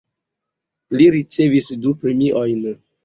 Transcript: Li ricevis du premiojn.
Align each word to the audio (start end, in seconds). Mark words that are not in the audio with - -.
Li 0.97 1.07
ricevis 1.17 1.69
du 1.85 1.93
premiojn. 2.03 2.65